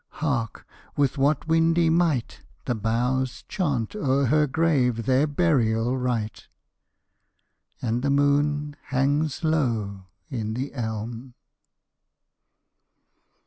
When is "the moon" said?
8.01-8.75